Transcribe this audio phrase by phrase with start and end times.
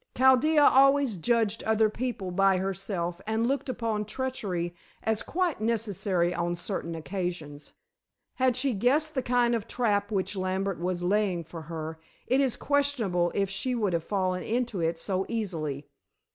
[0.17, 6.55] Chaldea always judged other people by herself, and looked upon treachery as quite necessary on
[6.55, 7.73] certain occasions.
[8.37, 12.55] Had she guessed the kind of trap which Lambert was laying for her, it is
[12.55, 15.85] questionable if she would have fallen into it so easily.